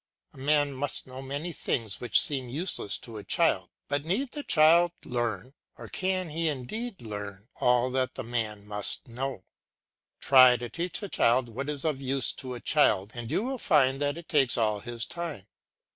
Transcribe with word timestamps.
A 0.33 0.37
man 0.39 0.73
must 0.73 1.05
know 1.05 1.21
many 1.21 1.53
things 1.53 2.01
which 2.01 2.19
seem 2.19 2.49
useless 2.49 2.97
to 2.97 3.17
a 3.17 3.23
child, 3.23 3.69
but 3.87 4.03
need 4.03 4.31
the 4.31 4.41
child 4.41 4.93
learn, 5.05 5.53
or 5.77 5.89
can 5.89 6.29
he 6.31 6.47
indeed 6.47 7.03
learn, 7.03 7.47
all 7.59 7.91
that 7.91 8.15
the 8.15 8.23
man 8.23 8.65
must 8.65 9.07
know? 9.07 9.43
Try 10.19 10.57
to 10.57 10.69
teach 10.69 11.01
the 11.01 11.07
child 11.07 11.49
what 11.49 11.69
is 11.69 11.85
of 11.85 12.01
use 12.01 12.31
to 12.41 12.55
a 12.55 12.59
child 12.59 13.11
and 13.13 13.29
you 13.29 13.43
will 13.43 13.59
find 13.59 14.01
that 14.01 14.17
it 14.17 14.27
takes 14.27 14.57
all 14.57 14.79
his 14.79 15.05
time. 15.05 15.45